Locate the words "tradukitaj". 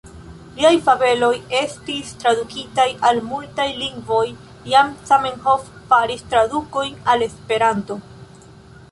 2.23-2.85